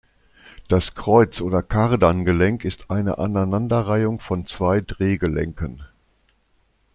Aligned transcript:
Das 0.67 0.95
Kreuz- 0.95 1.41
oder 1.41 1.61
Kardan-Gelenk 1.61 2.65
ist 2.65 2.89
eine 2.89 3.19
Aneinanderreihung 3.19 4.19
von 4.19 4.47
zwei 4.47 4.81
Dreh-Gelenken. 4.81 5.83